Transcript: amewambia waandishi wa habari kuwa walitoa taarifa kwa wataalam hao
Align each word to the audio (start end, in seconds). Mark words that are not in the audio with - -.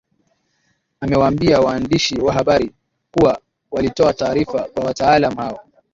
amewambia 0.99 1.59
waandishi 1.61 2.19
wa 2.19 2.33
habari 2.33 2.71
kuwa 3.11 3.41
walitoa 3.71 4.13
taarifa 4.13 4.63
kwa 4.63 4.83
wataalam 4.85 5.35
hao 5.35 5.65